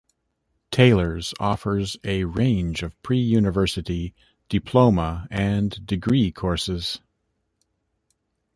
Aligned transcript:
Taylor's 0.71 1.31
offers 1.39 1.95
a 2.03 2.23
range 2.23 2.81
of 2.81 2.99
pre-university, 3.03 4.15
diploma 4.49 5.27
and 5.29 5.85
degree 5.85 6.31
courses. 6.31 7.01